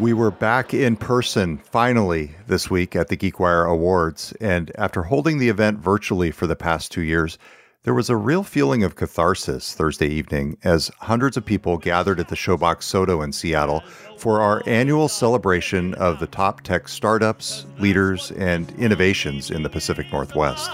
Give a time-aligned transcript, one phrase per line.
[0.00, 5.38] We were back in person finally this week at the GeekWire Awards, and after holding
[5.38, 7.38] the event virtually for the past two years,
[7.84, 12.26] there was a real feeling of catharsis Thursday evening as hundreds of people gathered at
[12.26, 13.84] the Showbox SoDo in Seattle
[14.18, 20.10] for our annual celebration of the top tech startups, leaders, and innovations in the Pacific
[20.10, 20.72] Northwest.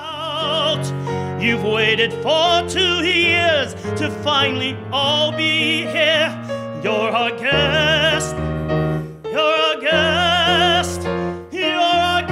[1.38, 6.80] You've waited for two years to finally all be here.
[6.82, 8.59] You're our guest.
[9.90, 11.02] Guest.
[11.50, 12.30] You're guest.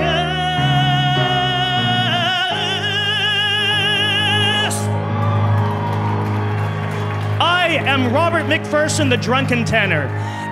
[7.41, 10.07] I am Robert McPherson, the drunken tenor,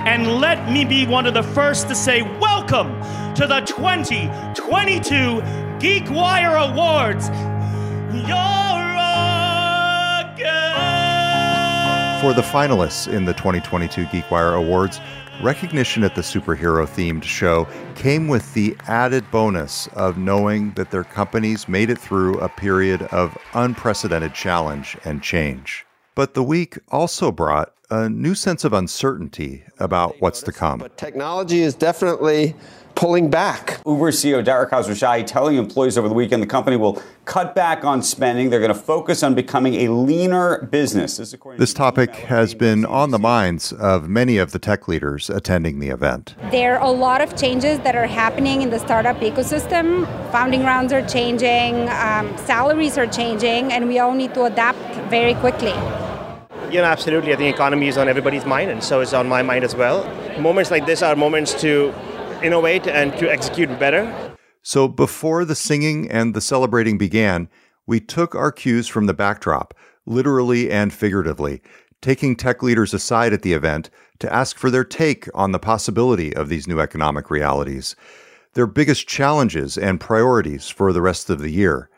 [0.06, 2.88] and let me be one of the first to say welcome
[3.34, 5.12] to the 2022
[5.78, 7.28] GeekWire Awards.
[8.28, 8.66] You're.
[12.20, 15.00] For the finalists in the 2022 GeekWire Awards,
[15.42, 21.04] recognition at the superhero themed show came with the added bonus of knowing that their
[21.04, 25.84] companies made it through a period of unprecedented challenge and change.
[26.14, 30.78] But the week also brought a new sense of uncertainty about what's to come.
[30.78, 32.56] But technology is definitely
[32.96, 33.80] pulling back.
[33.86, 38.02] Uber CEO Dara Khosrowshahi telling employees over the weekend the company will cut back on
[38.02, 38.48] spending.
[38.50, 41.18] They're going to focus on becoming a leaner business.
[41.18, 45.78] This, this topic has been on the minds of many of the tech leaders attending
[45.78, 46.34] the event.
[46.50, 50.06] There are a lot of changes that are happening in the startup ecosystem.
[50.32, 54.78] Founding rounds are changing, um, salaries are changing, and we all need to adapt
[55.10, 55.74] very quickly.
[56.72, 57.32] You know, absolutely.
[57.32, 60.02] I think economy is on everybody's mind, and so is on my mind as well.
[60.40, 61.94] Moments like this are moments to
[62.42, 64.36] innovate and to execute better.
[64.62, 67.48] So before the singing and the celebrating began,
[67.86, 69.74] we took our cues from the backdrop,
[70.06, 71.62] literally and figuratively,
[72.00, 76.34] taking tech leaders aside at the event to ask for their take on the possibility
[76.34, 77.94] of these new economic realities,
[78.54, 81.90] their biggest challenges and priorities for the rest of the year.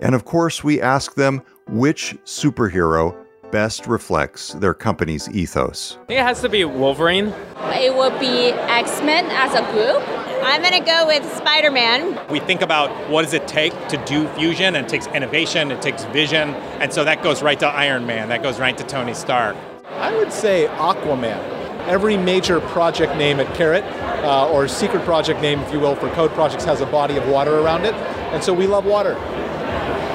[0.00, 3.21] And of course, we asked them which superhero
[3.52, 5.98] best reflects their company's ethos?
[6.02, 7.32] I think it has to be Wolverine.
[7.74, 10.02] It would be X Men as a group.
[10.44, 12.18] I'm going to go with Spider Man.
[12.28, 15.80] We think about what does it take to do fusion, and it takes innovation, it
[15.80, 19.14] takes vision, and so that goes right to Iron Man, that goes right to Tony
[19.14, 19.56] Stark.
[19.86, 21.60] I would say Aquaman.
[21.86, 23.84] Every major project name at Karat,
[24.24, 27.28] uh, or secret project name, if you will, for code projects has a body of
[27.28, 27.94] water around it,
[28.32, 29.16] and so we love water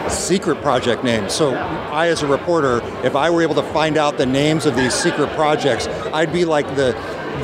[0.09, 1.29] secret project name.
[1.29, 4.75] So I, as a reporter, if I were able to find out the names of
[4.75, 6.93] these secret projects, I'd be like the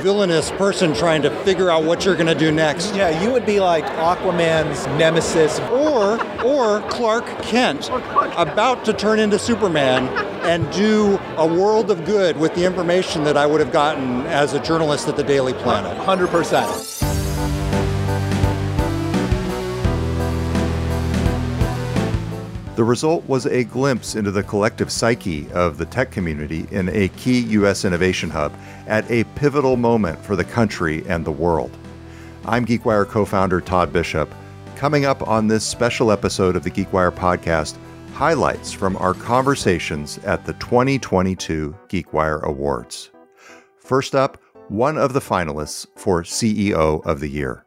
[0.02, 2.96] villainous person trying to figure out what you're going to do next.
[2.96, 5.60] Yeah, you would be like Aquaman's nemesis.
[5.72, 7.90] Or, or Clark Kent,
[8.36, 10.08] about to turn into Superman
[10.44, 14.54] and do a world of good with the information that I would have gotten as
[14.54, 15.98] a journalist at the Daily Planet.
[15.98, 17.03] 100%.
[22.76, 27.08] The result was a glimpse into the collective psyche of the tech community in a
[27.10, 27.86] key U.S.
[27.86, 28.52] innovation hub
[28.88, 31.78] at a pivotal moment for the country and the world.
[32.46, 34.28] I'm GeekWire co founder Todd Bishop.
[34.76, 37.78] Coming up on this special episode of the GeekWire podcast,
[38.14, 43.12] highlights from our conversations at the 2022 GeekWire Awards.
[43.78, 47.63] First up, one of the finalists for CEO of the Year.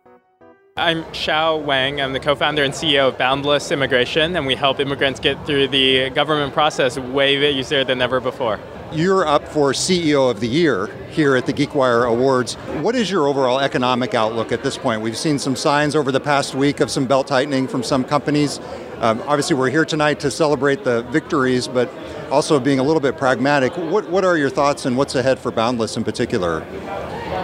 [0.79, 2.03] I'm Xiao Wang.
[2.03, 5.69] I'm the co founder and CEO of Boundless Immigration, and we help immigrants get through
[5.69, 8.61] the government process way easier than ever before.
[8.93, 12.57] You're up for CEO of the Year here at the GeekWire Awards.
[12.83, 15.01] What is your overall economic outlook at this point?
[15.01, 18.61] We've seen some signs over the past week of some belt tightening from some companies.
[19.01, 21.91] Um, obviously, we're here tonight to celebrate the victories, but
[22.31, 23.75] also being a little bit pragmatic.
[23.79, 26.61] What, what are your thoughts and what's ahead for Boundless in particular?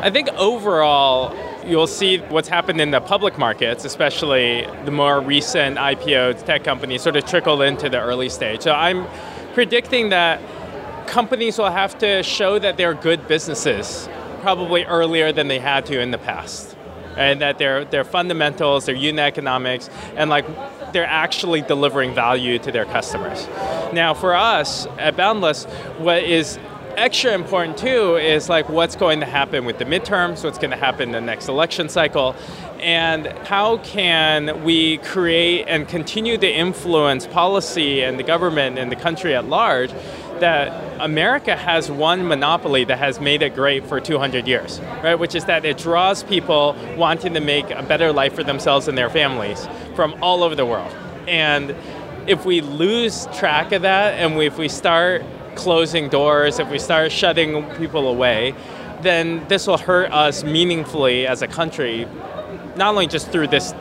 [0.03, 1.35] I think overall,
[1.67, 7.03] you'll see what's happened in the public markets, especially the more recent IPO tech companies,
[7.03, 8.63] sort of trickle into the early stage.
[8.63, 9.07] So I'm
[9.55, 10.41] predicting that
[11.07, 14.09] companies will have to show that they're good businesses
[14.41, 16.77] probably earlier than they had to in the past.
[17.17, 20.47] And that their their fundamentals, their unit economics, and like
[20.93, 23.47] they're actually delivering value to their customers.
[23.93, 25.65] Now, for us at Boundless,
[25.99, 26.59] what is
[26.97, 30.77] extra important too is like what's going to happen with the midterms, what's going to
[30.77, 32.35] happen in the next election cycle,
[32.81, 38.97] and how can we create and continue to influence policy and the government and the
[38.97, 39.93] country at large
[40.41, 45.15] that America has one monopoly that has made it great for 200 years, right?
[45.15, 48.99] Which is that it draws people wanting to make a better life for themselves and
[48.99, 50.93] their families from all over the world.
[51.29, 51.77] And
[52.27, 55.23] if we lose track of that and we, if we start
[55.55, 58.55] closing doors, if we start shutting people away,
[59.03, 62.07] then this will hurt us meaningfully as a country,
[62.77, 63.75] not only just through this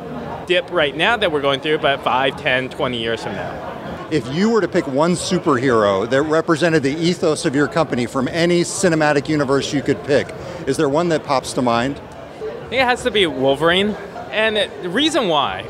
[0.47, 4.07] dip right now that we're going through, but 5, 10, 20 years from now.
[4.11, 8.27] If you were to pick one superhero that represented the ethos of your company from
[8.27, 10.27] any cinematic universe you could pick,
[10.67, 12.01] is there one that pops to mind?
[12.39, 13.91] I think it has to be Wolverine.
[14.31, 15.61] And the reason why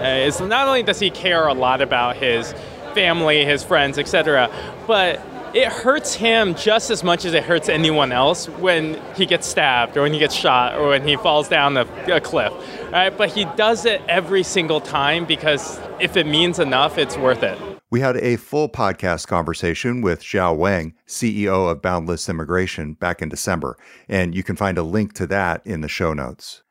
[0.00, 2.54] uh, is not only does he care a lot about his
[2.94, 4.50] family, his friends, etc.,
[4.86, 5.20] but
[5.54, 9.96] it hurts him just as much as it hurts anyone else when he gets stabbed
[9.96, 12.52] or when he gets shot or when he falls down a, a cliff.
[12.92, 13.10] Right?
[13.16, 17.58] But he does it every single time because if it means enough, it's worth it.
[17.90, 23.28] We had a full podcast conversation with Xiao Wang, CEO of Boundless Immigration, back in
[23.28, 23.76] December,
[24.08, 26.62] and you can find a link to that in the show notes.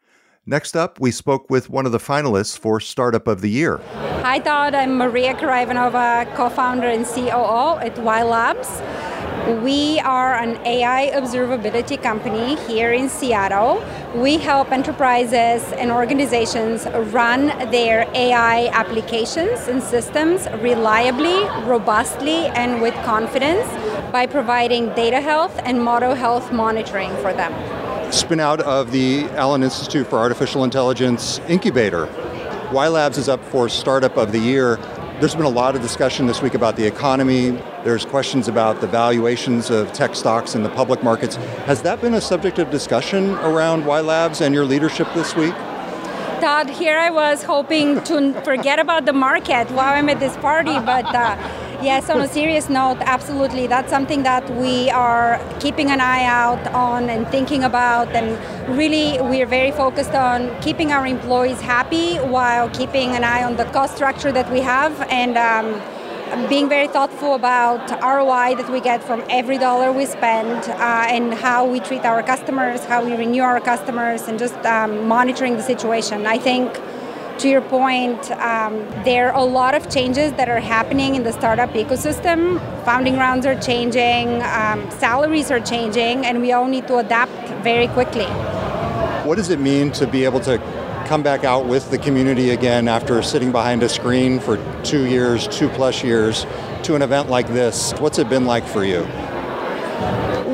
[0.49, 3.77] Next up, we spoke with one of the finalists for Startup of the Year.
[4.23, 4.73] Hi, Todd.
[4.73, 9.61] I'm Maria Karaivanova, co founder and COO at WhyLabs.
[9.61, 13.85] We are an AI observability company here in Seattle.
[14.15, 22.95] We help enterprises and organizations run their AI applications and systems reliably, robustly, and with
[23.05, 23.67] confidence
[24.11, 27.78] by providing data health and model health monitoring for them.
[28.11, 32.07] Spin out of the Allen Institute for Artificial Intelligence incubator.
[32.71, 34.77] WhyLabs is up for Startup of the Year.
[35.19, 37.51] There's been a lot of discussion this week about the economy.
[37.83, 41.35] There's questions about the valuations of tech stocks in the public markets.
[41.65, 45.53] Has that been a subject of discussion around WhyLabs and your leadership this week?
[46.41, 50.79] Todd, here I was hoping to forget about the market while I'm at this party,
[50.79, 51.35] but uh,
[51.81, 53.67] yes, on a serious note, absolutely.
[53.67, 58.09] That's something that we are keeping an eye out on and thinking about.
[58.09, 58.37] And
[58.77, 63.65] really, we're very focused on keeping our employees happy while keeping an eye on the
[63.65, 64.99] cost structure that we have.
[65.09, 65.81] And um,
[66.47, 71.33] being very thoughtful about ROI that we get from every dollar we spend uh, and
[71.33, 75.63] how we treat our customers, how we renew our customers, and just um, monitoring the
[75.63, 76.25] situation.
[76.25, 76.79] I think,
[77.39, 81.31] to your point, um, there are a lot of changes that are happening in the
[81.31, 82.59] startup ecosystem.
[82.83, 87.31] Founding rounds are changing, um, salaries are changing, and we all need to adapt
[87.63, 88.25] very quickly.
[89.25, 90.57] What does it mean to be able to
[91.07, 95.47] come back out with the community again after sitting behind a screen for two years,
[95.47, 96.45] two plus years,
[96.83, 97.94] to an event like this.
[97.94, 99.07] What's it been like for you?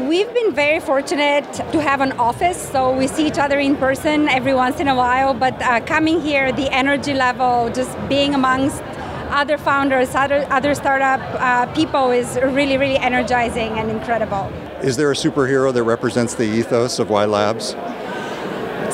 [0.08, 4.28] We've been very fortunate to have an office, so we see each other in person
[4.30, 5.34] every once in a while.
[5.34, 8.82] But uh, coming here, the energy level, just being amongst
[9.30, 14.52] other founders, other, other startup uh, people is really, really energizing and incredible.
[14.82, 17.76] Is there a superhero that represents the ethos of WhyLabs?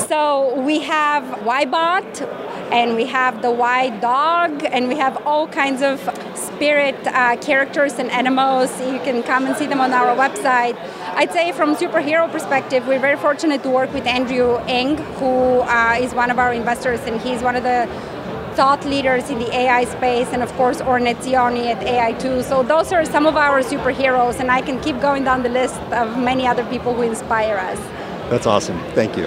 [0.08, 5.82] So we have Ybot, and we have the white dog, and we have all kinds
[5.82, 6.00] of
[6.34, 8.70] spirit uh, characters and animals.
[8.80, 10.74] You can come and see them on our website.
[11.14, 15.98] I'd say from superhero perspective, we're very fortunate to work with Andrew Ng, who uh,
[16.00, 17.86] is one of our investors, and he's one of the
[18.54, 22.42] thought leaders in the AI space, and of course Oren Etzioni at AI2.
[22.42, 25.80] So those are some of our superheroes, and I can keep going down the list
[25.92, 27.78] of many other people who inspire us.
[28.30, 28.78] That's awesome.
[28.94, 29.26] Thank you.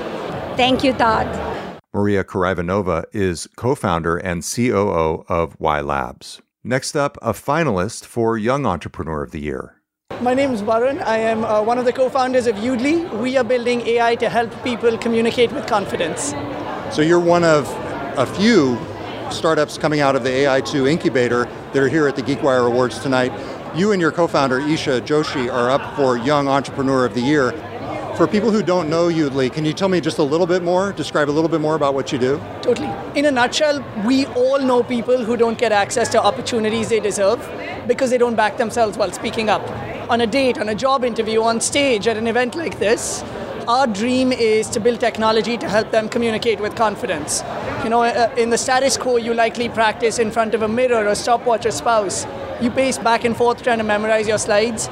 [0.58, 1.55] Thank you, Todd.
[1.96, 6.42] Maria Karaivanova is co founder and COO of WhyLabs.
[6.62, 9.82] Next up, a finalist for Young Entrepreneur of the Year.
[10.20, 11.02] My name is Varun.
[11.04, 13.10] I am uh, one of the co founders of Yoodli.
[13.22, 16.34] We are building AI to help people communicate with confidence.
[16.94, 17.66] So you're one of
[18.18, 18.78] a few
[19.32, 23.32] startups coming out of the AI2 incubator that are here at the GeekWire Awards tonight.
[23.74, 27.54] You and your co founder, Esha Joshi, are up for Young Entrepreneur of the Year.
[28.16, 30.94] For people who don't know Yoodli, can you tell me just a little bit more,
[30.94, 32.42] describe a little bit more about what you do?
[32.62, 32.90] Totally.
[33.14, 37.46] In a nutshell, we all know people who don't get access to opportunities they deserve
[37.88, 39.70] because they don't back themselves while speaking up.
[40.10, 43.22] On a date, on a job interview, on stage, at an event like this,
[43.68, 47.44] our dream is to build technology to help them communicate with confidence.
[47.84, 51.06] You know, uh, in the status quo, you likely practice in front of a mirror,
[51.06, 52.26] a stopwatch, a spouse.
[52.62, 54.88] You pace back and forth trying to memorize your slides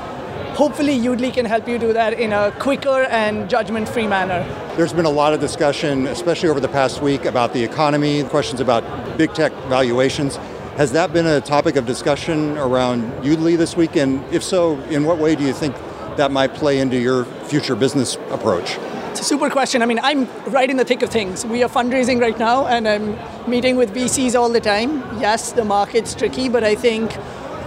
[0.53, 4.43] hopefully Yoodli can help you do that in a quicker and judgment-free manner.
[4.75, 8.62] There's been a lot of discussion, especially over the past week, about the economy, questions
[8.62, 8.83] about
[9.17, 10.38] big tech valuations.
[10.77, 13.95] Has that been a topic of discussion around Yoodli this week?
[13.95, 15.75] And if so, in what way do you think
[16.17, 18.77] that might play into your future business approach?
[19.12, 19.83] It's a super question.
[19.83, 21.45] I mean, I'm right in the thick of things.
[21.45, 23.17] We are fundraising right now, and I'm
[23.48, 25.03] meeting with VCs all the time.
[25.19, 27.15] Yes, the market's tricky, but I think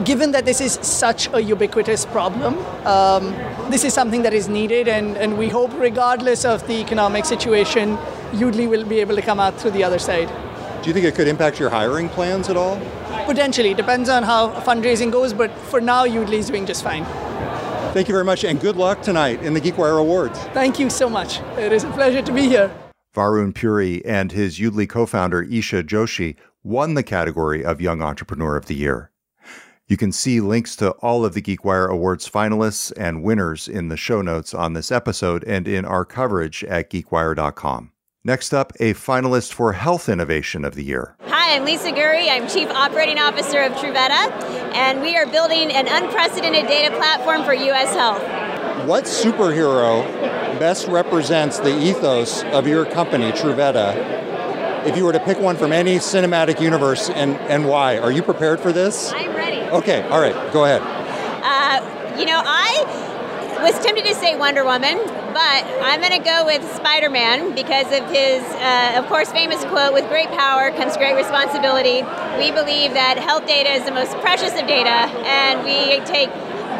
[0.04, 3.32] given that this is such a ubiquitous problem, um,
[3.70, 7.96] this is something that is needed, and, and we hope, regardless of the economic situation,
[8.32, 10.28] Yoodli will be able to come out through the other side.
[10.82, 12.80] Do you think it could impact your hiring plans at all?
[13.24, 13.74] Potentially.
[13.74, 17.04] Depends on how fundraising goes, but for now, Yoodli is doing just fine.
[17.92, 20.38] Thank you very much, and good luck tonight in the GeekWire Awards.
[20.52, 21.40] Thank you so much.
[21.58, 22.70] It is a pleasure to be here.
[23.14, 28.56] Varun Puri and his Yoodli co founder Esha Joshi won the category of Young Entrepreneur
[28.56, 29.10] of the Year.
[29.88, 33.96] You can see links to all of the GeekWire Awards finalists and winners in the
[33.96, 37.92] show notes on this episode and in our coverage at geekwire.com.
[38.24, 41.14] Next up, a finalist for Health Innovation of the Year.
[41.26, 42.28] Hi, I'm Lisa Gurry.
[42.28, 47.54] I'm Chief Operating Officer of Truveta, and we are building an unprecedented data platform for
[47.54, 47.94] U.S.
[47.94, 48.88] health.
[48.88, 50.02] What superhero
[50.58, 54.16] best represents the ethos of your company, Truveta,
[54.84, 57.98] if you were to pick one from any cinematic universe and, and why.
[57.98, 59.12] Are you prepared for this?
[59.12, 59.55] I'm ready.
[59.72, 60.82] Okay, all right, go ahead.
[61.42, 62.84] Uh, you know, I
[63.62, 64.96] was tempted to say Wonder Woman,
[65.32, 69.64] but I'm going to go with Spider Man because of his, uh, of course, famous
[69.64, 72.02] quote with great power comes great responsibility.
[72.38, 76.30] We believe that health data is the most precious of data, and we take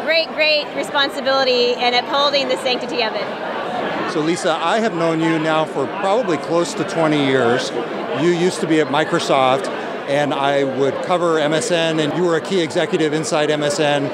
[0.05, 3.27] great, great responsibility in upholding the sanctity of it.
[4.13, 7.71] So, Lisa, I have known you now for probably close to 20 years.
[8.21, 9.65] You used to be at Microsoft,
[10.07, 14.09] and I would cover MSN, and you were a key executive inside MSN.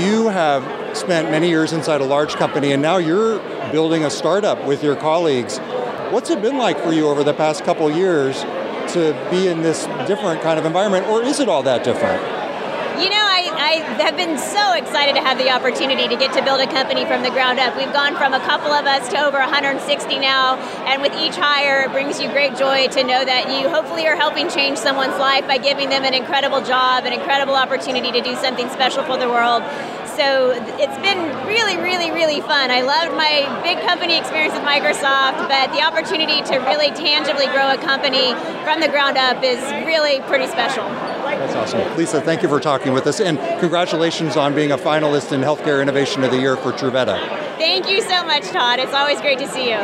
[0.00, 3.38] You have spent many years inside a large company, and now you're
[3.72, 5.58] building a startup with your colleagues.
[6.10, 8.42] What's it been like for you over the past couple years
[8.92, 12.20] to be in this different kind of environment, or is it all that different?
[13.02, 13.24] You know,
[13.58, 17.04] I have been so excited to have the opportunity to get to build a company
[17.04, 17.76] from the ground up.
[17.76, 19.82] We've gone from a couple of us to over 160
[20.18, 24.06] now, and with each hire, it brings you great joy to know that you hopefully
[24.06, 28.22] are helping change someone's life by giving them an incredible job, an incredible opportunity to
[28.22, 29.62] do something special for the world
[30.18, 30.50] so
[30.82, 32.72] it's been really, really, really fun.
[32.72, 37.70] I loved my big company experience with Microsoft, but the opportunity to really tangibly grow
[37.70, 38.34] a company
[38.66, 41.07] from the ground up is really pretty special.
[41.48, 41.96] That's awesome.
[41.96, 45.80] Lisa, thank you for talking with us, and congratulations on being a finalist in Healthcare
[45.80, 47.18] Innovation of the Year for Truveta.
[47.56, 48.78] Thank you so much, Todd.
[48.78, 49.78] It's always great to see you.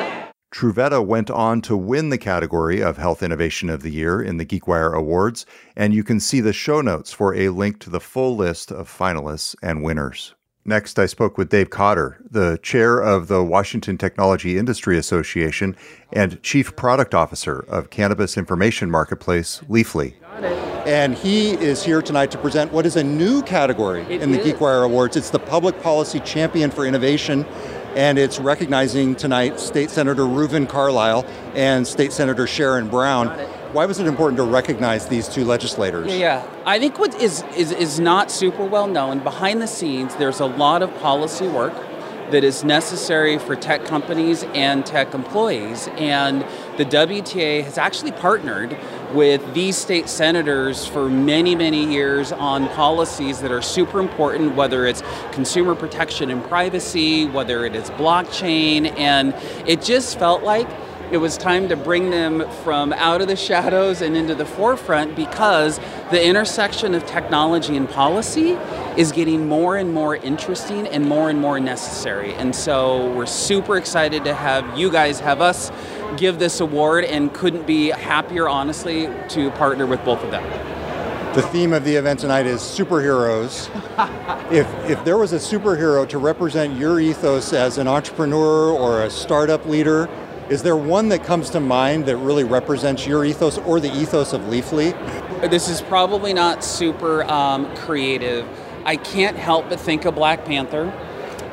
[0.52, 4.46] Truveta went on to win the category of Health Innovation of the Year in the
[4.46, 8.36] GeekWire Awards, and you can see the show notes for a link to the full
[8.36, 10.34] list of finalists and winners.
[10.66, 15.76] Next, I spoke with Dave Cotter, the chair of the Washington Technology Industry Association
[16.10, 20.14] and chief product officer of cannabis information marketplace Leafly.
[20.86, 24.40] And he is here tonight to present what is a new category it in the
[24.40, 24.54] is.
[24.54, 25.16] GeekWire Awards.
[25.16, 27.44] It's the Public Policy Champion for Innovation
[27.94, 33.28] and it's recognizing tonight State Senator Reuven Carlyle and State Senator Sharon Brown.
[33.74, 36.14] Why was it important to recognize these two legislators?
[36.14, 36.46] Yeah.
[36.64, 40.46] I think what is, is, is not super well known, behind the scenes, there's a
[40.46, 41.74] lot of policy work
[42.30, 45.88] that is necessary for tech companies and tech employees.
[45.96, 46.42] And
[46.76, 48.78] the WTA has actually partnered
[49.12, 54.86] with these state senators for many, many years on policies that are super important, whether
[54.86, 55.02] it's
[55.32, 58.96] consumer protection and privacy, whether it is blockchain.
[58.96, 59.34] And
[59.66, 60.68] it just felt like
[61.14, 65.14] it was time to bring them from out of the shadows and into the forefront
[65.14, 65.78] because
[66.10, 68.58] the intersection of technology and policy
[68.96, 72.34] is getting more and more interesting and more and more necessary.
[72.34, 75.70] And so we're super excited to have you guys have us
[76.16, 80.42] give this award and couldn't be happier, honestly, to partner with both of them.
[81.36, 83.68] The theme of the event tonight is superheroes.
[84.52, 89.10] if, if there was a superhero to represent your ethos as an entrepreneur or a
[89.10, 90.08] startup leader,
[90.48, 94.32] is there one that comes to mind that really represents your ethos or the ethos
[94.32, 94.92] of Leafly?
[95.50, 98.46] This is probably not super um, creative.
[98.84, 100.92] I can't help but think of Black Panther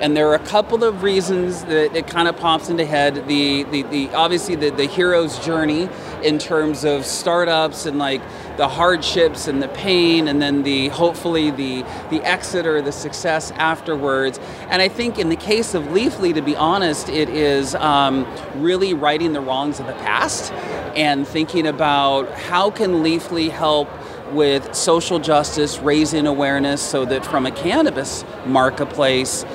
[0.01, 3.27] and there are a couple of reasons that it kind of pops into head.
[3.27, 5.89] The, the, the obviously the, the hero's journey
[6.23, 8.21] in terms of startups and like
[8.57, 13.51] the hardships and the pain and then the hopefully the the exit or the success
[13.51, 14.39] afterwards.
[14.69, 18.93] And i think in the case of leafly to be honest it is um, really
[18.93, 20.51] righting the wrongs of the past
[20.95, 23.89] and thinking about how can leafly help
[24.31, 29.45] with social justice raising awareness so that from a cannabis marketplace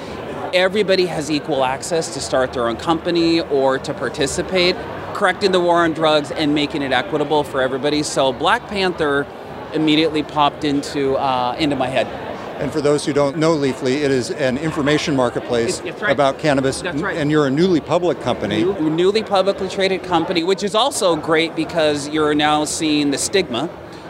[0.54, 4.74] everybody has equal access to start their own company or to participate,
[5.16, 8.02] correcting the war on drugs and making it equitable for everybody.
[8.02, 9.26] So Black Panther
[9.72, 12.06] immediately popped into uh, into my head.
[12.60, 16.12] And for those who don't know Leafly, it is an information marketplace it's, it's right.
[16.12, 17.16] about cannabis, right.
[17.16, 18.62] and you're a newly public company.
[18.64, 23.68] New, newly publicly traded company, which is also great because you're now seeing the stigma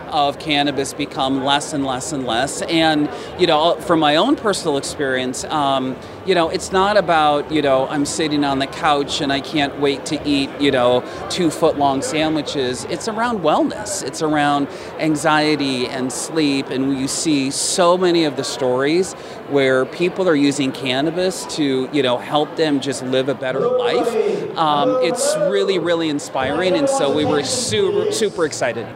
[0.09, 2.63] of cannabis become less and less and less.
[2.63, 5.97] And, you know, from my own personal experience, um,
[6.27, 9.79] you know, it's not about, you know, I'm sitting on the couch and I can't
[9.81, 12.85] wait to eat, you know, two foot long sandwiches.
[12.87, 16.69] It's around wellness, it's around anxiety and sleep.
[16.71, 19.13] And you see so many of the stories
[19.51, 24.57] where people are using cannabis to, you know, help them just live a better life.
[24.57, 26.75] Um, it's really, really inspiring.
[26.75, 28.87] And so we were super, super excited.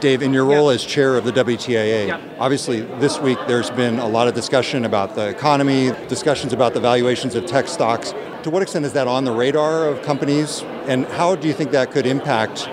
[0.00, 4.08] Dave, in your role as chair of the WTIA, obviously this week there's been a
[4.08, 8.14] lot of discussion about the economy, discussions about the valuations of tech stocks.
[8.44, 11.70] To what extent is that on the radar of companies, and how do you think
[11.72, 12.64] that could impact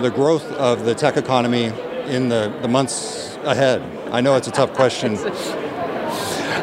[0.00, 1.72] the growth of the tech economy
[2.06, 3.82] in the, the months ahead?
[4.10, 5.18] I know it's a tough question.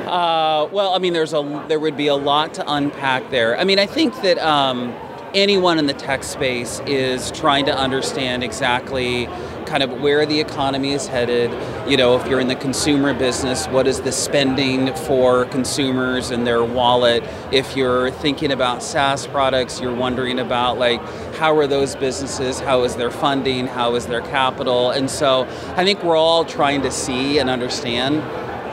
[0.04, 3.58] Uh, well, I mean, there's a there would be a lot to unpack there.
[3.58, 4.94] I mean, I think that um,
[5.34, 9.28] anyone in the tech space is trying to understand exactly
[9.66, 11.52] kind of where the economy is headed.
[11.90, 16.46] You know, if you're in the consumer business, what is the spending for consumers and
[16.46, 17.24] their wallet?
[17.52, 21.02] If you're thinking about SaaS products, you're wondering about like
[21.36, 24.92] how are those businesses, how is their funding, how is their capital?
[24.92, 25.44] And so
[25.76, 28.22] I think we're all trying to see and understand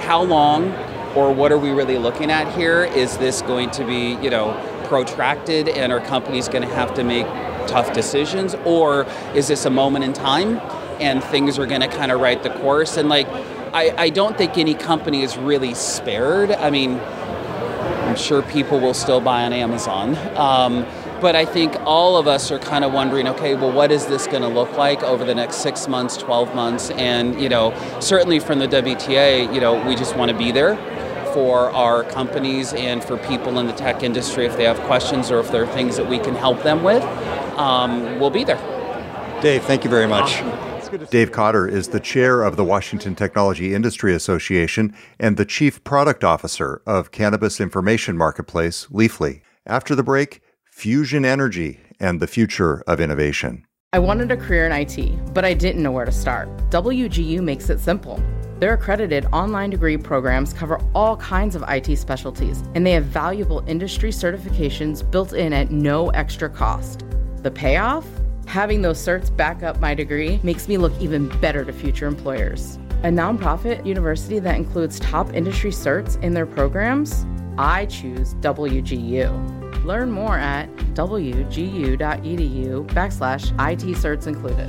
[0.00, 0.73] how long
[1.14, 2.85] or what are we really looking at here?
[2.85, 4.52] Is this going to be, you know,
[4.85, 7.26] protracted and are companies going to have to make
[7.66, 10.61] tough decisions or is this a moment in time
[11.00, 13.26] and things are going to kind of write the course and like
[13.73, 16.50] I, I don't think any company is really spared.
[16.50, 17.00] I mean
[18.11, 20.85] i'm sure people will still buy on amazon um,
[21.21, 24.26] but i think all of us are kind of wondering okay well what is this
[24.26, 26.90] going to look like over the next six months 12 months?
[26.90, 30.76] And you know certainly from the wta you know we just want to be there
[31.33, 35.38] for our companies and for people in the tech industry if they have questions or
[35.38, 37.02] if there are things that we can help them with.
[37.59, 38.61] Um, we'll be there.
[39.40, 40.42] Dave, thank you very much.
[41.11, 46.25] Dave Cotter is the chair of the Washington Technology Industry Association and the chief product
[46.25, 49.42] officer of cannabis information marketplace Leafly.
[49.66, 53.66] After the break, fusion energy and the future of innovation.
[53.92, 56.49] I wanted a career in IT, but I didn't know where to start.
[56.70, 58.20] WGU makes it simple.
[58.59, 63.64] Their accredited online degree programs cover all kinds of IT specialties, and they have valuable
[63.66, 67.04] industry certifications built in at no extra cost.
[67.42, 68.04] The payoff?
[68.50, 72.80] Having those certs back up my degree makes me look even better to future employers.
[73.04, 77.26] A nonprofit university that includes top industry certs in their programs?
[77.56, 79.84] I choose WGU.
[79.84, 81.97] Learn more at wgu.edu
[82.89, 84.69] backslash IT certs included.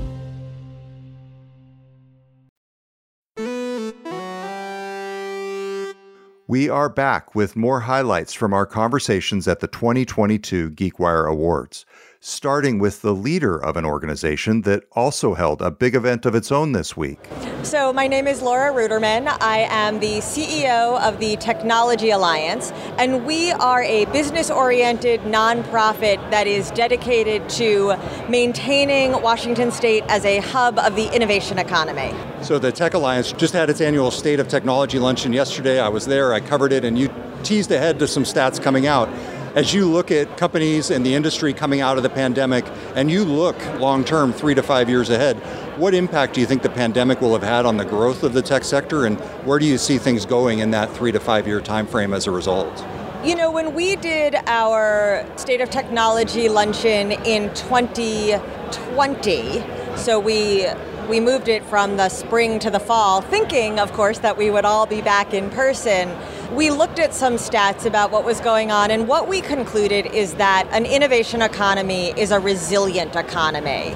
[6.47, 11.85] We are back with more highlights from our conversations at the 2022 GeekWire Awards,
[12.23, 16.51] starting with the leader of an organization that also held a big event of its
[16.51, 17.17] own this week.
[17.63, 19.35] So, my name is Laura Ruderman.
[19.41, 26.17] I am the CEO of the Technology Alliance, and we are a business oriented nonprofit
[26.29, 27.95] that is dedicated to
[28.29, 32.13] maintaining Washington State as a hub of the innovation economy.
[32.43, 35.79] So, the Tech Alliance just had its annual State of Technology luncheon yesterday.
[35.79, 39.09] I was there, I covered it, and you teased ahead to some stats coming out.
[39.53, 42.63] As you look at companies and the industry coming out of the pandemic,
[42.95, 45.35] and you look long term, three to five years ahead,
[45.77, 48.41] what impact do you think the pandemic will have had on the growth of the
[48.41, 51.59] tech sector, and where do you see things going in that three to five year
[51.59, 52.85] time frame as a result?
[53.25, 59.63] You know, when we did our State of Technology luncheon in 2020,
[59.97, 60.65] so we
[61.09, 64.63] we moved it from the spring to the fall, thinking, of course, that we would
[64.63, 66.09] all be back in person.
[66.53, 70.33] We looked at some stats about what was going on, and what we concluded is
[70.33, 73.95] that an innovation economy is a resilient economy.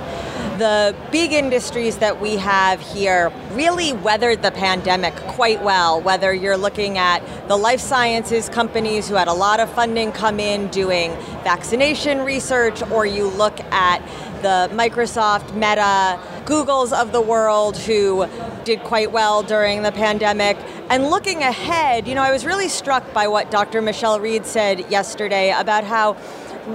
[0.57, 6.55] The big industries that we have here really weathered the pandemic quite well, whether you're
[6.55, 11.11] looking at the life sciences companies who had a lot of funding come in doing
[11.43, 13.99] vaccination research, or you look at
[14.41, 18.27] the Microsoft, Meta, Googles of the world who
[18.63, 20.57] did quite well during the pandemic.
[20.89, 23.81] And looking ahead, you know, I was really struck by what Dr.
[23.81, 26.13] Michelle Reed said yesterday about how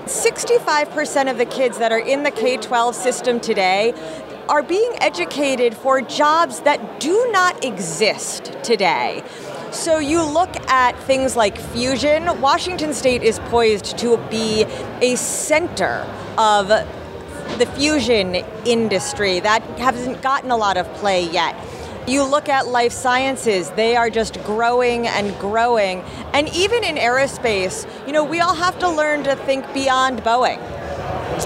[0.05, 3.95] 65% of the kids that are in the K 12 system today
[4.49, 9.23] are being educated for jobs that do not exist today.
[9.71, 14.65] So you look at things like fusion, Washington State is poised to be
[15.01, 16.05] a center
[16.37, 16.69] of
[17.59, 21.57] the fusion industry that hasn't gotten a lot of play yet.
[22.09, 26.01] You look at life sciences, they are just growing and growing.
[26.33, 30.59] And even in aerospace, you know, we all have to learn to think beyond Boeing.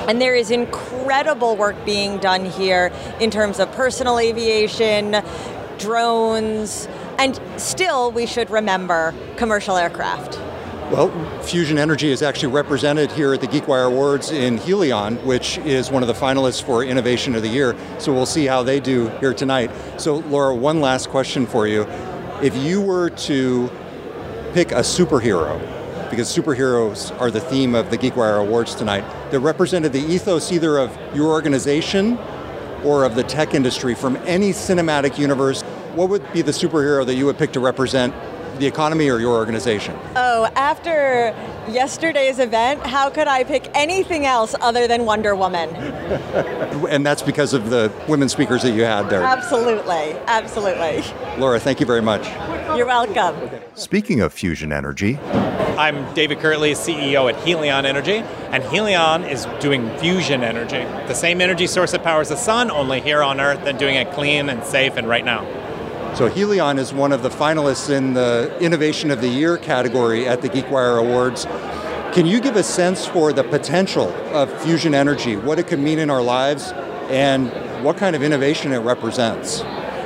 [0.08, 5.22] And there is incredible work being done here in terms of personal aviation,
[5.78, 6.88] drones,
[7.18, 10.38] and still we should remember commercial aircraft.
[10.90, 15.90] Well, Fusion Energy is actually represented here at the GeekWire Awards in Helion, which is
[15.90, 17.74] one of the finalists for Innovation of the Year.
[17.98, 19.70] So we'll see how they do here tonight.
[19.96, 21.86] So, Laura, one last question for you.
[22.42, 23.70] If you were to
[24.52, 25.58] pick a superhero,
[26.10, 30.76] because superheroes are the theme of the GeekWire Awards tonight, that represented the ethos either
[30.76, 32.18] of your organization
[32.84, 35.62] or of the tech industry from any cinematic universe,
[35.94, 38.14] what would be the superhero that you would pick to represent
[38.58, 39.98] the economy or your organization?
[40.16, 41.34] Oh, after
[41.68, 45.70] yesterday's event, how could I pick anything else other than Wonder Woman?
[46.88, 49.22] and that's because of the women speakers that you had there.
[49.22, 51.02] Absolutely, absolutely.
[51.38, 52.26] Laura, thank you very much.
[52.76, 53.34] You're welcome.
[53.74, 55.18] Speaking of fusion energy,
[55.76, 58.18] I'm David Kirtley, CEO at Helion Energy,
[58.52, 63.00] and Helion is doing fusion energy, the same energy source that powers the sun, only
[63.00, 65.44] here on Earth, and doing it clean and safe and right now.
[66.14, 70.42] So Helion is one of the finalists in the Innovation of the Year category at
[70.42, 71.44] the GeekWire Awards.
[72.14, 75.98] Can you give a sense for the potential of fusion energy, what it could mean
[75.98, 76.70] in our lives,
[77.10, 77.50] and
[77.82, 79.62] what kind of innovation it represents?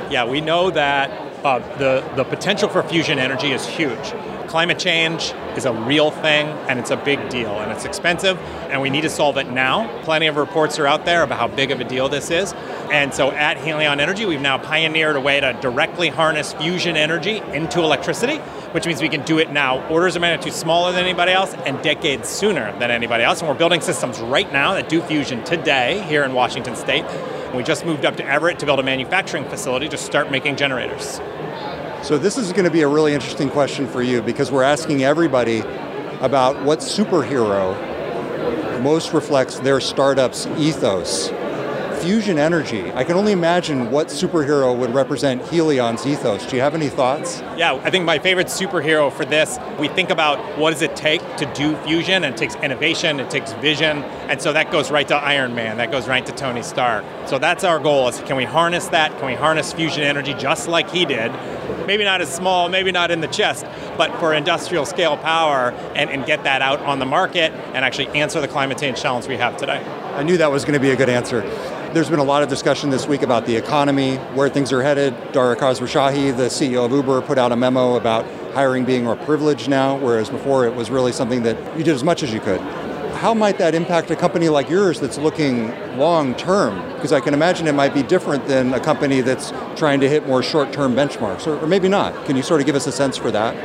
[0.09, 1.11] Yeah, we know that
[1.45, 4.11] uh, the, the potential for fusion energy is huge.
[4.49, 8.35] Climate change is a real thing and it's a big deal and it's expensive
[8.71, 9.87] and we need to solve it now.
[10.01, 12.53] Plenty of reports are out there about how big of a deal this is.
[12.91, 17.37] And so at Helion Energy, we've now pioneered a way to directly harness fusion energy
[17.53, 18.37] into electricity,
[18.71, 21.79] which means we can do it now orders of magnitude smaller than anybody else and
[21.83, 23.41] decades sooner than anybody else.
[23.41, 27.05] And we're building systems right now that do fusion today here in Washington State.
[27.05, 30.55] And we just moved up to Everett to build a manufacturing facility to start making
[30.55, 31.21] generators.
[32.01, 35.03] So, this is going to be a really interesting question for you because we're asking
[35.03, 35.59] everybody
[36.21, 37.75] about what superhero
[38.81, 41.29] most reflects their startup's ethos.
[42.01, 42.91] Fusion energy.
[42.93, 46.45] I can only imagine what superhero would represent Helion's ethos.
[46.45, 47.41] Do you have any thoughts?
[47.57, 51.21] Yeah, I think my favorite superhero for this, we think about what does it take
[51.35, 55.07] to do fusion, and it takes innovation, it takes vision, and so that goes right
[55.09, 57.03] to Iron Man, that goes right to Tony Stark.
[57.27, 59.11] So that's our goal is can we harness that?
[59.17, 61.33] Can we harness fusion energy just like he did?
[61.85, 63.65] Maybe not as small, maybe not in the chest,
[63.97, 68.07] but for industrial scale power and, and get that out on the market and actually
[68.09, 69.83] answer the climate change challenge we have today.
[70.15, 71.41] I knew that was going to be a good answer.
[71.91, 75.15] There's been a lot of discussion this week about the economy, where things are headed.
[75.31, 79.67] Dara Khosrowshahi, the CEO of Uber, put out a memo about hiring being a privilege
[79.67, 82.61] now, whereas before it was really something that you did as much as you could.
[83.15, 86.79] How might that impact a company like yours that's looking long term?
[86.93, 90.27] Because I can imagine it might be different than a company that's trying to hit
[90.27, 92.13] more short term benchmarks, or, or maybe not.
[92.25, 93.55] Can you sort of give us a sense for that?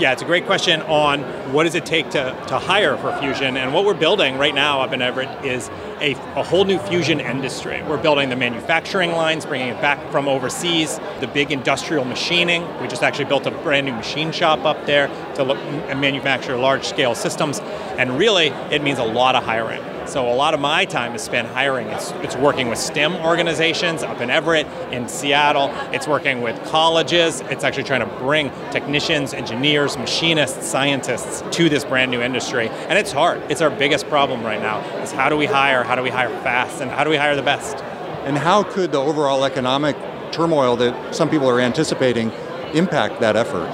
[0.00, 1.20] Yeah, it's a great question on
[1.52, 3.58] what does it take to, to hire for Fusion.
[3.58, 5.68] And what we're building right now up in Everett is
[6.00, 7.82] a, a whole new fusion industry.
[7.82, 12.66] We're building the manufacturing lines, bringing it back from overseas, the big industrial machining.
[12.80, 15.58] We just actually built a brand new machine shop up there to look,
[15.94, 17.60] manufacture large scale systems.
[17.98, 19.82] And really, it means a lot of hiring.
[20.10, 21.86] So a lot of my time is spent hiring.
[21.86, 25.70] It's, it's working with STEM organizations up in Everett, in Seattle.
[25.94, 27.42] It's working with colleges.
[27.42, 32.70] It's actually trying to bring technicians, engineers, machinists, scientists to this brand new industry.
[32.70, 33.40] And it's hard.
[33.48, 36.28] It's our biggest problem right now is how do we hire, how do we hire
[36.42, 37.76] fast, and how do we hire the best?
[38.24, 39.94] And how could the overall economic
[40.32, 42.32] turmoil that some people are anticipating
[42.74, 43.68] impact that effort?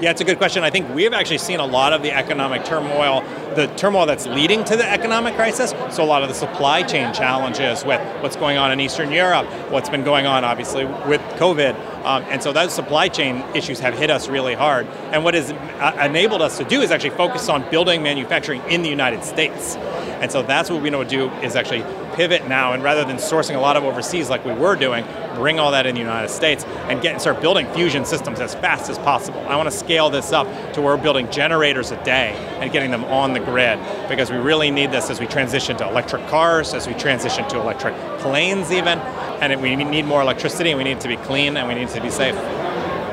[0.00, 0.62] Yeah, it's a good question.
[0.64, 3.22] I think we have actually seen a lot of the economic turmoil,
[3.54, 5.74] the turmoil that's leading to the economic crisis.
[5.94, 9.46] So, a lot of the supply chain challenges with what's going on in Eastern Europe,
[9.70, 11.74] what's been going on, obviously, with COVID.
[12.04, 14.86] Um, and so, those supply chain issues have hit us really hard.
[15.12, 18.82] And what has uh, enabled us to do is actually focus on building manufacturing in
[18.82, 19.76] the United States.
[20.20, 21.82] And so, that's what we know to do is actually
[22.14, 22.72] pivot now.
[22.72, 25.86] And rather than sourcing a lot of overseas like we were doing, bring all that
[25.86, 29.40] in the United States and get and start building fusion systems as fast as possible.
[29.48, 32.90] I want to scale this up to where we're building generators a day and getting
[32.90, 36.74] them on the grid because we really need this as we transition to electric cars,
[36.74, 41.00] as we transition to electric planes even, and we need more electricity and we need
[41.00, 42.34] to be clean and we need to be safe.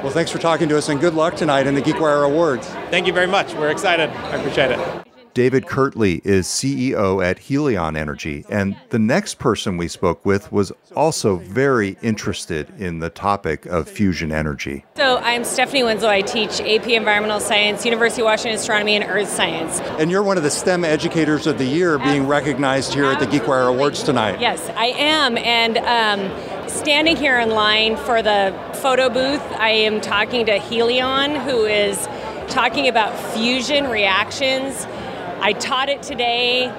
[0.04, 2.68] Well, thanks for talking to us and good luck tonight in the GeekWire Awards.
[2.90, 3.54] Thank you very much.
[3.54, 4.10] We're excited.
[4.10, 5.11] I appreciate it.
[5.34, 10.74] David Kirtley is CEO at Helion Energy, and the next person we spoke with was
[10.94, 14.84] also very interested in the topic of fusion energy.
[14.98, 16.10] So, I'm Stephanie Winslow.
[16.10, 19.80] I teach AP Environmental Science, University of Washington Astronomy, and Earth Science.
[20.00, 23.26] And you're one of the STEM Educators of the Year being recognized here at the
[23.26, 24.42] GeekWire Awards tonight.
[24.42, 25.38] Yes, I am.
[25.38, 31.42] And um, standing here in line for the photo booth, I am talking to Helion,
[31.44, 31.98] who is
[32.52, 34.86] talking about fusion reactions
[35.42, 36.72] I taught it today.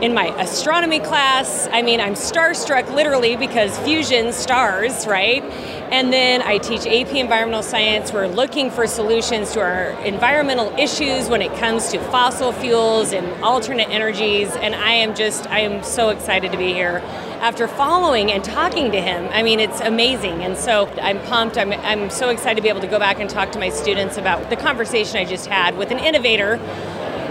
[0.00, 1.68] in my astronomy class.
[1.72, 5.42] I mean, I'm starstruck literally because fusion stars, right?
[5.90, 8.12] And then I teach AP Environmental Science.
[8.12, 13.26] We're looking for solutions to our environmental issues when it comes to fossil fuels and
[13.42, 14.50] alternate energies.
[14.56, 17.00] And I am just, I am so excited to be here
[17.40, 19.28] after following and talking to him.
[19.32, 20.42] I mean, it's amazing.
[20.42, 21.56] And so I'm pumped.
[21.56, 24.18] I'm, I'm so excited to be able to go back and talk to my students
[24.18, 26.60] about the conversation I just had with an innovator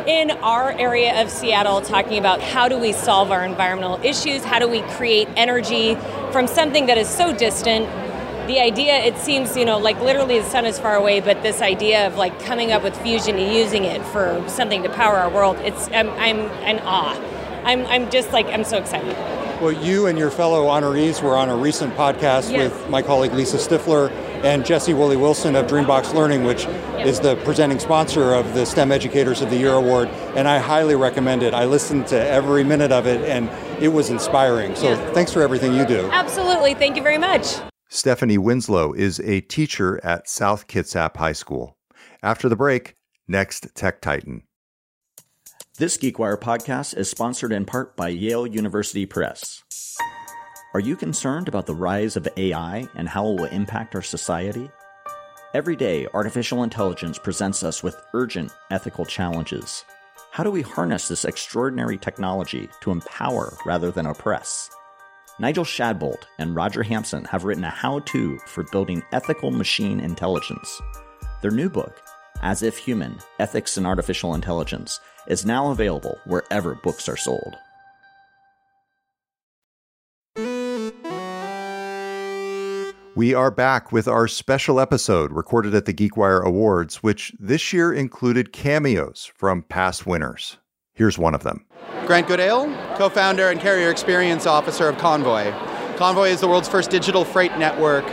[0.08, 4.60] in our area of Seattle talking about how do we solve our environmental issues, how
[4.60, 5.96] do we create energy
[6.32, 7.88] from something that is so distant.
[8.48, 11.62] The idea, it seems, you know, like literally the sun is far away, but this
[11.62, 15.30] idea of like coming up with fusion and using it for something to power our
[15.30, 17.20] world, it's, I'm, I'm in awe.
[17.64, 19.16] I'm, I'm just like, I'm so excited.
[19.60, 22.72] Well, you and your fellow honorees were on a recent podcast Yes.
[22.72, 24.10] with my colleague Lisa Stiffler
[24.46, 26.68] and Jessie Woolley-Wilson of Dreambox Learning, which
[27.04, 30.08] is the presenting sponsor of the STEM Educators of the Year award.
[30.36, 31.56] And I highly recommend it.
[31.56, 33.50] I listened to every minute of it, and
[33.82, 34.76] it was inspiring.
[34.76, 35.14] So Yeah.
[35.14, 36.08] thanks for everything you do.
[36.12, 36.76] Absolutely.
[36.76, 37.56] Thank you very much.
[37.90, 41.76] Stephanie Winslow is a teacher at South Kitsap High School.
[42.22, 42.96] After the break,
[43.28, 44.44] next Tech Titan.
[45.80, 49.64] This GeekWire podcast is sponsored in part by Yale University Press.
[50.76, 54.70] Are you concerned about the rise of AI and how it will impact our society?
[55.54, 59.86] Every day, artificial intelligence presents us with urgent ethical challenges.
[60.32, 64.70] How do we harness this extraordinary technology to empower rather than oppress?
[65.40, 70.82] Nigel Shadbolt and Roger Hampson have written a how to for building ethical machine intelligence.
[71.42, 72.02] Their new book,
[72.42, 77.56] As If Human Ethics and Artificial Intelligence, is now available wherever books are sold.
[83.16, 87.94] We are back with our special episode recorded at the GeekWire Awards, which this year
[87.94, 90.58] included cameos from past winners.
[90.96, 91.66] Here's one of them.
[92.06, 92.66] Grant Goodale,
[92.98, 95.54] co founder and carrier experience officer of Convoy.
[95.96, 98.06] Convoy is the world's first digital freight network,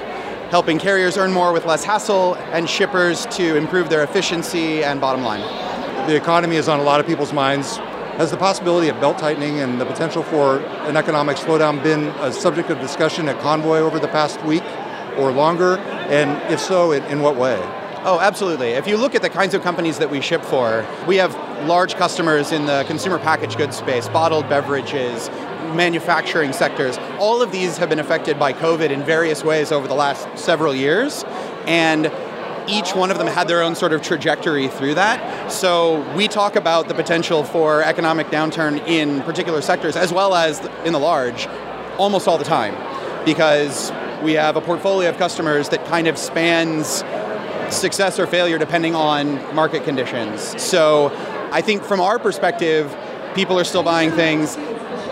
[0.52, 5.24] helping carriers earn more with less hassle and shippers to improve their efficiency and bottom
[5.24, 5.40] line.
[6.06, 7.78] The economy is on a lot of people's minds.
[8.18, 12.30] Has the possibility of belt tightening and the potential for an economic slowdown been a
[12.30, 14.62] subject of discussion at Convoy over the past week
[15.18, 15.77] or longer?
[15.79, 17.59] And if so, in, in what way?
[18.05, 18.70] Oh, absolutely.
[18.70, 21.35] If you look at the kinds of companies that we ship for, we have
[21.68, 25.31] large customers in the consumer packaged goods space, bottled beverages,
[25.75, 26.98] manufacturing sectors.
[27.18, 30.75] All of these have been affected by COVID in various ways over the last several
[30.75, 31.25] years.
[31.66, 32.11] And
[32.68, 35.53] each one of them had their own sort of trajectory through that.
[35.53, 40.61] So we talk about the potential for economic downturn in particular sectors as well as
[40.85, 41.46] in the large
[41.98, 42.75] almost all the time
[43.25, 43.90] because
[44.22, 47.04] we have a portfolio of customers that kind of spans
[47.70, 50.61] success or failure depending on market conditions.
[50.62, 51.11] So
[51.52, 52.94] I think from our perspective,
[53.35, 54.56] people are still buying things.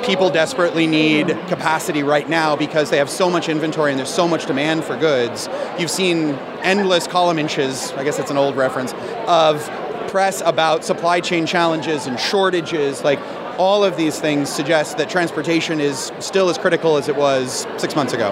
[0.04, 4.26] People desperately need capacity right now because they have so much inventory and there's so
[4.26, 5.48] much demand for goods.
[5.78, 6.30] You've seen
[6.62, 8.94] endless column inches, I guess it's an old reference,
[9.26, 9.62] of
[10.08, 13.04] press about supply chain challenges and shortages.
[13.04, 13.20] Like
[13.58, 17.94] all of these things suggest that transportation is still as critical as it was six
[17.94, 18.30] months ago.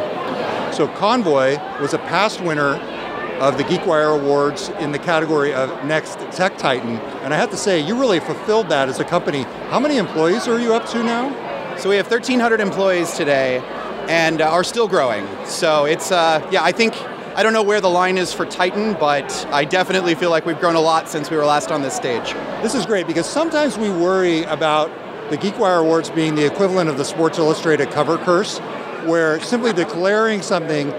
[0.78, 2.76] So Convoy was a past winner
[3.40, 6.98] of the GeekWire Awards in the category of Next Tech Titan.
[7.24, 9.42] And I have to say, you really fulfilled that as a company.
[9.70, 11.30] How many employees are you up to now?
[11.78, 13.58] So we have 1,300 employees today
[14.08, 15.26] and uh, are still growing.
[15.46, 16.94] So it's, uh, yeah, I think,
[17.34, 20.60] I don't know where the line is for Titan, but I definitely feel like we've
[20.60, 22.34] grown a lot since we were last on this stage.
[22.62, 24.92] This is great because sometimes we worry about
[25.30, 28.60] the GeekWire Awards being the equivalent of the Sports Illustrated cover curse,
[29.08, 30.90] where simply declaring something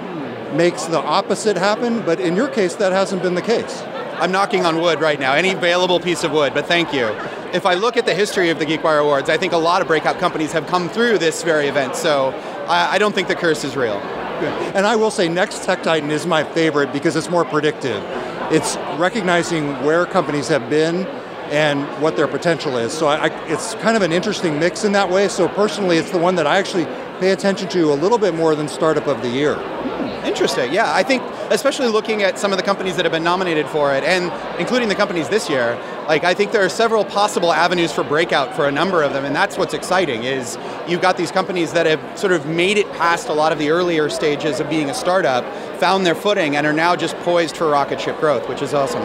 [0.58, 3.82] makes the opposite happen, but in your case, that hasn't been the case.
[4.16, 7.08] I'm knocking on wood right now, any available piece of wood, but thank you.
[7.54, 9.88] If I look at the history of the GeekWire Awards, I think a lot of
[9.88, 12.30] breakout companies have come through this very event, so
[12.68, 14.02] I, I don't think the curse is real.
[14.76, 18.02] And I will say, Next Tech Titan is my favorite because it's more predictive.
[18.52, 21.06] It's recognizing where companies have been
[21.52, 22.94] and what their potential is.
[22.94, 25.28] So I, I, it's kind of an interesting mix in that way.
[25.28, 26.86] So personally, it's the one that I actually
[27.20, 29.56] pay attention to a little bit more than Startup of the Year.
[29.56, 30.74] Hmm, interesting.
[30.74, 33.94] Yeah, I think especially looking at some of the companies that have been nominated for
[33.94, 35.78] it, and including the companies this year,
[36.08, 39.26] like I think there are several possible avenues for breakout for a number of them,
[39.26, 40.24] and that's what's exciting.
[40.24, 43.60] Is you've got these companies that have sort of made it past a lot of
[43.60, 45.44] the earlier stages of being a startup,
[45.80, 49.04] found their footing, and are now just poised for rocket ship growth, which is awesome.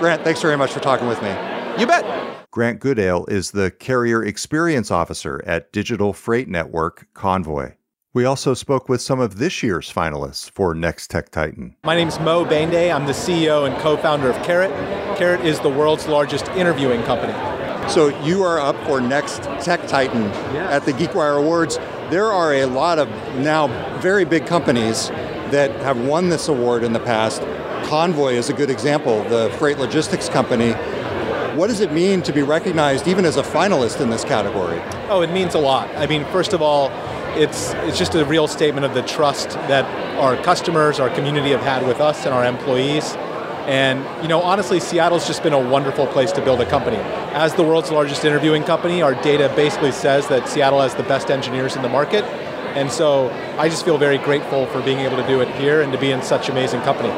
[0.00, 1.51] Grant, thanks very much for talking with me.
[1.78, 2.04] You bet.
[2.50, 7.72] Grant Goodale is the Carrier Experience Officer at Digital Freight Network Convoy.
[8.12, 11.74] We also spoke with some of this year's finalists for Next Tech Titan.
[11.84, 12.94] My name is Mo Bhende.
[12.94, 14.70] I'm the CEO and co founder of Karat.
[15.16, 17.32] Karat is the world's largest interviewing company.
[17.88, 20.24] So you are up for next Tech Titan
[20.68, 21.78] at the GeekWire Awards.
[22.10, 23.08] There are a lot of
[23.38, 23.68] now
[24.00, 25.08] very big companies
[25.50, 27.40] that have won this award in the past.
[27.88, 30.74] Convoy is a good example, the freight logistics company.
[31.54, 34.80] What does it mean to be recognized even as a finalist in this category?
[35.10, 35.86] Oh, it means a lot.
[35.96, 36.88] I mean, first of all,
[37.36, 39.84] it's it's just a real statement of the trust that
[40.18, 43.14] our customers, our community have had with us and our employees.
[43.66, 46.96] And you know, honestly, Seattle's just been a wonderful place to build a company.
[47.34, 51.30] As the world's largest interviewing company, our data basically says that Seattle has the best
[51.30, 52.24] engineers in the market.
[52.74, 55.92] And so I just feel very grateful for being able to do it here and
[55.92, 57.10] to be in such amazing company.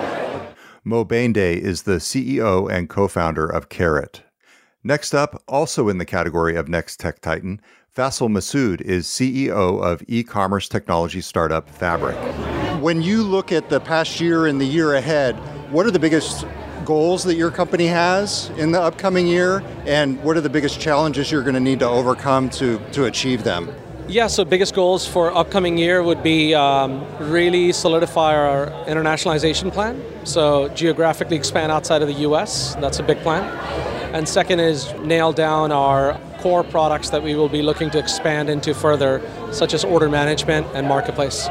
[0.83, 4.24] Mo Bhende is the CEO and co founder of Karat.
[4.87, 7.59] Next up, also in the category of Next Tech Titan,
[7.97, 12.17] Faisal Masood is CEO of e commerce technology startup Fabric.
[12.83, 15.37] When you look at the past year and the year ahead,
[15.73, 16.47] what are the biggest
[16.85, 21.33] goals that your company has in the upcoming year, and what are the biggest challenges
[21.33, 23.75] you're going to need to overcome to, to achieve them?
[24.07, 30.05] Yeah, so biggest goals for upcoming year would be um, really solidify our internationalization plan.
[30.27, 32.75] So geographically expand outside of the U.S.
[32.75, 33.94] That's a big plan.
[34.15, 38.49] And second is nail down our core products that we will be looking to expand
[38.49, 41.49] into further, such as order management and marketplace.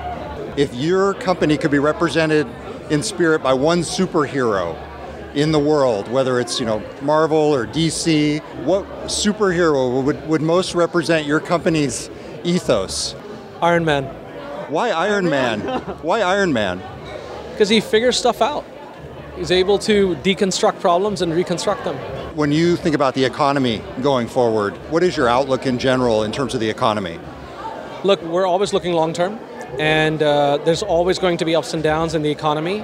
[0.55, 2.47] If your company could be represented
[2.89, 4.77] in spirit by one superhero
[5.35, 10.73] in the world, whether it's you know Marvel or DC, what superhero would, would most
[10.73, 12.09] represent your company's
[12.45, 13.13] ethos?
[13.61, 14.05] Iron Man.
[14.69, 15.59] Why Iron Man?
[16.01, 16.81] Why Iron Man?
[17.51, 18.63] Because he figures stuff out.
[19.35, 21.97] He's able to deconstruct problems and reconstruct them.
[22.35, 26.31] When you think about the economy going forward, what is your outlook in general in
[26.31, 27.19] terms of the economy?
[28.03, 29.37] Look, we're always looking long term,
[29.77, 32.83] and uh, there's always going to be ups and downs in the economy.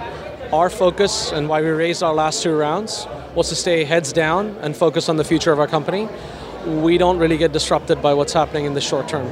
[0.53, 4.55] Our focus and why we raised our last two rounds was to stay heads down
[4.61, 6.07] and focus on the future of our company.
[6.67, 9.25] We don't really get disrupted by what's happening in the short term.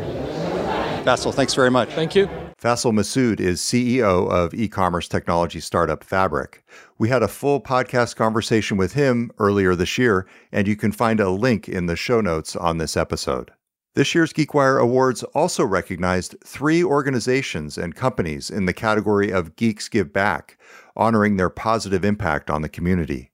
[1.04, 1.90] Faisal, thanks very much.
[1.90, 2.28] Thank you.
[2.60, 6.66] Faisal Masood is CEO of e commerce technology startup Fabric.
[6.98, 11.20] We had a full podcast conversation with him earlier this year, and you can find
[11.20, 13.52] a link in the show notes on this episode.
[13.94, 19.88] This year's GeekWire Awards also recognized three organizations and companies in the category of Geeks
[19.88, 20.58] Give Back,
[20.96, 23.30] honoring their positive impact on the community.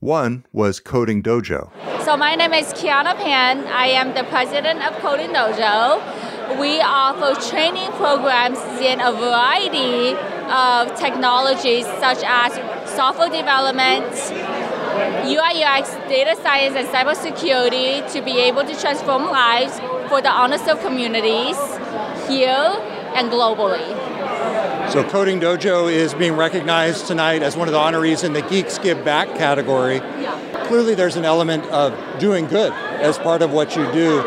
[0.00, 1.70] One was Coding Dojo.
[2.04, 3.66] So, my name is Kiana Pan.
[3.68, 6.29] I am the president of Coding Dojo.
[6.58, 10.14] We offer training programs in a variety
[10.50, 12.52] of technologies such as
[12.90, 14.10] software development,
[15.24, 20.82] UI UX, data science, and cybersecurity to be able to transform lives for the underserved
[20.82, 21.56] communities
[22.28, 22.74] here
[23.14, 23.88] and globally.
[24.90, 28.78] So, Coding Dojo is being recognized tonight as one of the honorees in the Geeks
[28.78, 29.96] Give Back category.
[29.96, 30.66] Yeah.
[30.66, 34.22] Clearly, there's an element of doing good as part of what you do.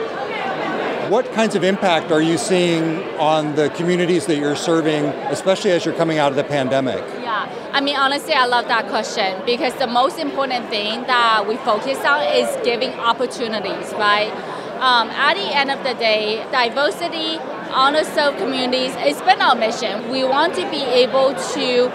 [1.09, 5.83] What kinds of impact are you seeing on the communities that you're serving, especially as
[5.83, 7.03] you're coming out of the pandemic?
[7.21, 11.57] Yeah, I mean, honestly, I love that question because the most important thing that we
[11.57, 14.31] focus on is giving opportunities, right?
[14.79, 17.37] Um, at the end of the day, diversity,
[17.73, 20.09] underserved communities, it's been our mission.
[20.09, 21.91] We want to be able to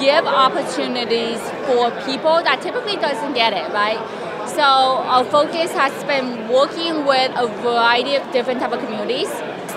[0.00, 3.98] give opportunities for people that typically doesn't get it, right?
[4.54, 9.28] So our focus has been working with a variety of different type of communities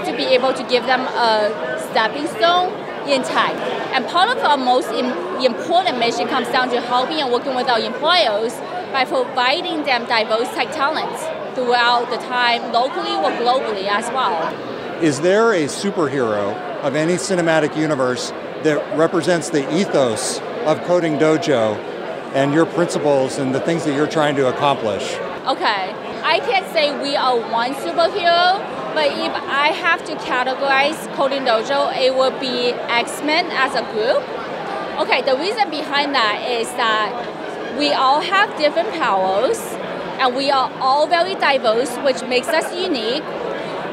[0.05, 2.73] to be able to give them a stepping stone
[3.07, 3.53] in tech.
[3.93, 7.79] And part of our most important mission comes down to helping and working with our
[7.79, 8.53] employers
[8.91, 11.21] by providing them diverse tech talents
[11.55, 14.53] throughout the time, locally or globally as well.
[15.03, 18.31] Is there a superhero of any cinematic universe
[18.63, 21.90] that represents the ethos of Coding Dojo
[22.33, 25.15] and your principles and the things that you're trying to accomplish?
[25.47, 28.59] Okay, I can't say we are one superhero,
[28.93, 33.83] but if I have to categorize Coding Dojo, it would be X Men as a
[33.91, 34.21] group.
[35.01, 39.59] Okay, the reason behind that is that we all have different powers
[40.19, 43.23] and we are all very diverse, which makes us unique.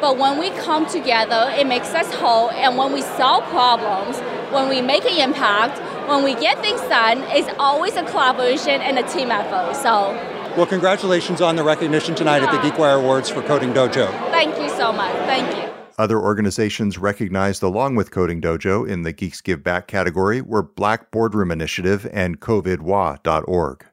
[0.00, 4.18] But when we come together, it makes us whole, and when we solve problems,
[4.52, 8.98] when we make an impact, when we get things done, it's always a collaboration and
[8.98, 9.76] a team effort.
[9.76, 10.12] So,
[10.56, 12.52] well, congratulations on the recognition tonight yeah.
[12.52, 14.08] at the GeekWire Awards for Coding Dojo.
[14.30, 15.12] Thank you so much.
[15.26, 15.70] Thank you.
[15.98, 21.10] Other organizations recognized along with Coding Dojo in the Geeks Give Back category were Black
[21.10, 23.84] Boardroom Initiative and COVIDWA.org.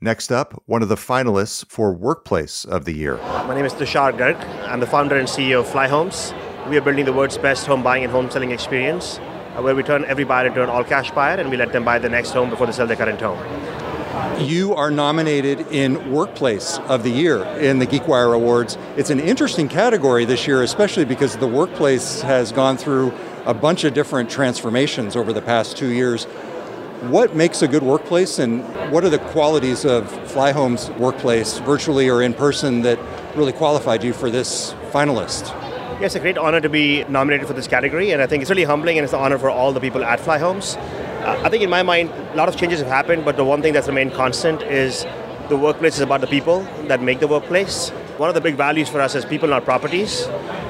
[0.00, 3.16] Next up, one of the finalists for Workplace of the Year.
[3.16, 4.36] My name is Tushar Garg.
[4.68, 6.34] I'm the founder and CEO of Flyhomes.
[6.68, 9.20] We are building the world's best home buying and home selling experience,
[9.54, 11.84] Uh, where we turn every buyer into an all cash buyer and we let them
[11.84, 13.38] buy the next home before they sell their current home.
[14.40, 18.78] You are nominated in Workplace of the Year in the GeekWire Awards.
[18.96, 23.12] It's an interesting category this year, especially because the workplace has gone through
[23.44, 26.24] a bunch of different transformations over the past two years.
[27.10, 32.22] What makes a good workplace, and what are the qualities of Flyhomes' workplace, virtually or
[32.22, 32.98] in person, that
[33.36, 35.61] really qualified you for this finalist?
[36.02, 38.50] Yeah, it's a great honor to be nominated for this category, and I think it's
[38.50, 40.76] really humbling and it's an honor for all the people at Flyhomes.
[41.22, 43.62] Uh, I think in my mind, a lot of changes have happened, but the one
[43.62, 45.06] thing that's remained constant is
[45.48, 47.90] the workplace is about the people that make the workplace.
[48.18, 50.24] One of the big values for us is people, not properties.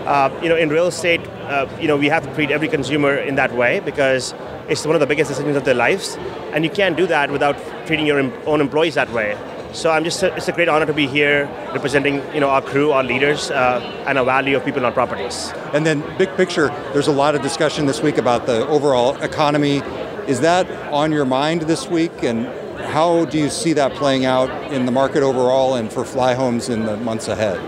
[0.05, 3.17] Uh, you know, in real estate, uh, you know, we have to treat every consumer
[3.17, 4.35] in that way because
[4.69, 6.19] it's one of the biggest decisions of their lives,
[6.53, 7.57] and you can't do that without
[7.87, 9.35] treating your own employees that way.
[9.73, 12.93] So I'm just it's a great honor to be here representing you know our crew,
[12.93, 15.53] our leaders, uh, and a value of people, not properties.
[15.73, 19.83] And then big picture, there's a lot of discussion this week about the overall economy.
[20.27, 22.47] Is that on your mind this week, and
[22.81, 26.85] how do you see that playing out in the market overall and for Flyhomes in
[26.85, 27.61] the months ahead?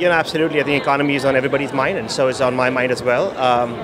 [0.00, 0.60] Know, absolutely.
[0.60, 3.36] I think economy is on everybody's mind, and so it's on my mind as well.
[3.36, 3.74] Um,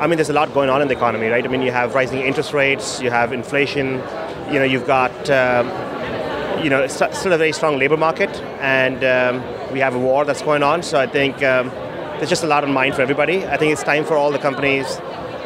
[0.00, 1.44] I mean, there's a lot going on in the economy, right?
[1.44, 4.02] I mean, you have rising interest rates, you have inflation,
[4.50, 5.68] you know, you've got, um,
[6.64, 10.24] you know, it's still a very strong labor market, and um, we have a war
[10.24, 10.82] that's going on.
[10.82, 11.68] So I think um,
[12.16, 13.46] there's just a lot on mind for everybody.
[13.46, 14.98] I think it's time for all the companies,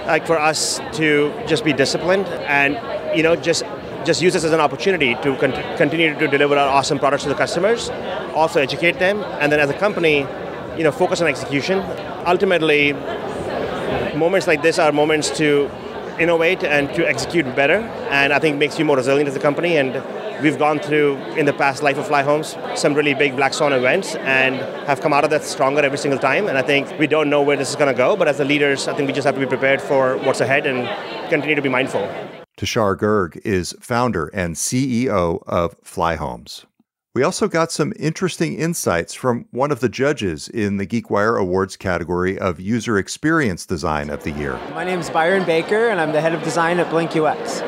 [0.06, 2.78] like for us, to just be disciplined and,
[3.16, 3.64] you know, just
[4.04, 7.28] just use this as an opportunity to con- continue to deliver our awesome products to
[7.28, 7.90] the customers,
[8.32, 10.24] also educate them, and then as a company,
[10.76, 11.84] you know, focus on execution.
[12.24, 12.92] Ultimately,
[14.14, 15.68] moments like this are moments to
[16.20, 19.76] innovate and to execute better, and I think makes you more resilient as a company.
[19.76, 20.02] And
[20.42, 24.14] we've gone through in the past life of Flyhomes some really big black swan events
[24.16, 24.56] and
[24.86, 26.46] have come out of that stronger every single time.
[26.46, 28.44] And I think we don't know where this is going to go, but as the
[28.44, 30.88] leaders, I think we just have to be prepared for what's ahead and
[31.28, 32.08] continue to be mindful.
[32.56, 36.64] Tushar Garg is founder and CEO of Flyhomes.
[37.18, 41.76] We also got some interesting insights from one of the judges in the GeekWire Awards
[41.76, 44.56] category of User Experience Design of the Year.
[44.72, 47.60] My name is Byron Baker, and I'm the head of design at Blink UX.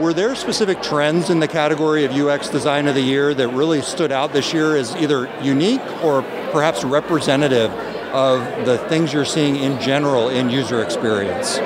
[0.00, 3.82] Were there specific trends in the category of UX Design of the Year that really
[3.82, 7.70] stood out this year as either unique or perhaps representative
[8.14, 11.56] of the things you're seeing in general in user experience?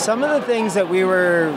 [0.00, 1.52] Some of the things that we were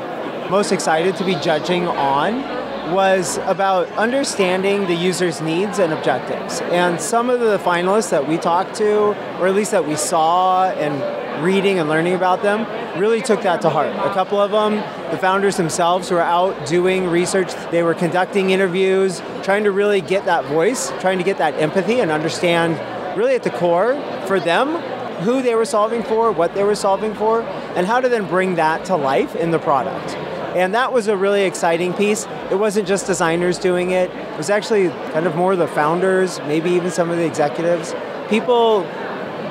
[0.50, 2.61] most excited to be judging on
[2.92, 6.62] was about understanding the user's needs and objectives.
[6.62, 10.70] And some of the finalists that we talked to, or at least that we saw
[10.72, 12.68] and reading and learning about them,
[13.00, 13.96] really took that to heart.
[13.96, 14.76] A couple of them,
[15.12, 17.54] the founders themselves, were out doing research.
[17.72, 22.00] They were conducting interviews, trying to really get that voice, trying to get that empathy
[22.02, 22.78] and understand
[23.18, 23.96] really at the core
[24.28, 24.76] for them
[25.22, 27.42] who they were solving for, what they were solving for,
[27.76, 30.18] and how to then bring that to life in the product.
[30.56, 32.28] And that was a really exciting piece.
[32.50, 36.70] It wasn't just designers doing it, it was actually kind of more the founders, maybe
[36.72, 37.94] even some of the executives,
[38.30, 38.82] people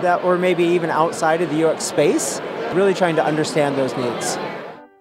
[0.03, 2.41] that were maybe even outside of the UX space,
[2.73, 4.39] really trying to understand those needs.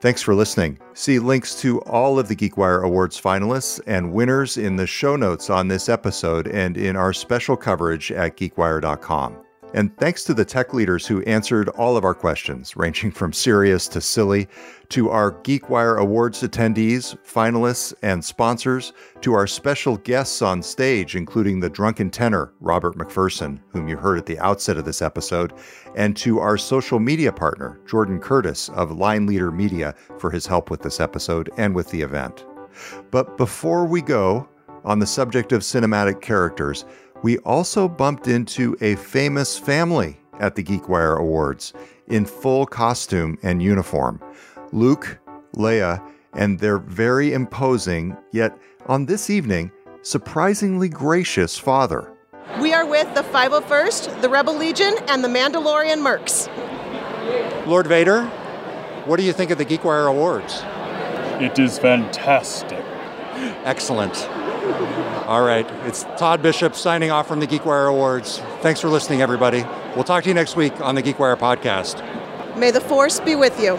[0.01, 0.79] Thanks for listening.
[0.93, 5.49] See links to all of the GeekWire Awards finalists and winners in the show notes
[5.49, 9.37] on this episode and in our special coverage at geekwire.com.
[9.73, 13.87] And thanks to the tech leaders who answered all of our questions, ranging from serious
[13.89, 14.47] to silly,
[14.89, 21.59] to our GeekWire Awards attendees, finalists, and sponsors, to our special guests on stage, including
[21.59, 25.53] the drunken tenor, Robert McPherson, whom you heard at the outset of this episode,
[25.95, 30.71] and to our social media partner, Jordan Curtis of Line Leader Media, for his help
[30.71, 32.45] with this episode and with the event.
[33.11, 34.49] But before we go,
[34.85, 36.85] on the subject of cinematic characters,
[37.21, 41.73] we also bumped into a famous family at the GeekWire Awards
[42.07, 44.21] in full costume and uniform
[44.71, 45.19] Luke,
[45.55, 46.01] Leia,
[46.33, 49.71] and their very imposing, yet on this evening,
[50.03, 52.13] surprisingly gracious father.
[52.61, 56.47] We are with the 501st, the Rebel Legion, and the Mandalorian Mercs.
[57.65, 58.25] Lord Vader,
[59.05, 60.61] what do you think of the GeekWire Awards?
[61.41, 62.83] It is fantastic.
[63.63, 64.13] Excellent.
[65.27, 65.69] All right.
[65.85, 68.39] It's Todd Bishop signing off from the GeekWire Awards.
[68.61, 69.63] Thanks for listening, everybody.
[69.95, 72.05] We'll talk to you next week on the GeekWire podcast.
[72.57, 73.77] May the force be with you.